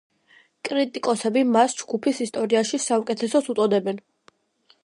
კრიტიკოსები 0.69 1.43
მას 1.57 1.77
ჯგუფის 1.81 2.23
ისტორიაში 2.27 2.81
საუკეთესოს 2.87 3.55
უწოდებდნენ. 3.55 4.05